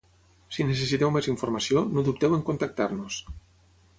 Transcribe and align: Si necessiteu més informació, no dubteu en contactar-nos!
Si 0.55 0.63
necessiteu 0.69 1.11
més 1.17 1.27
informació, 1.33 1.85
no 1.97 2.05
dubteu 2.09 2.35
en 2.39 2.43
contactar-nos! 2.49 3.21